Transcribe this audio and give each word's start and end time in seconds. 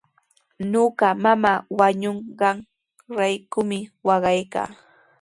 Ñuqa 0.71 1.07
mamaa 1.23 1.63
wañunqanraykumi 1.77 3.77
waqaykaa. 4.07 4.69